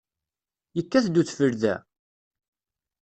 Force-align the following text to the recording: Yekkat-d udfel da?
Yekkat-d 0.75 1.15
udfel 1.21 1.53
da? 1.61 1.75